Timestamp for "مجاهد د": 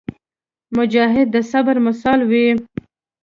0.77-1.37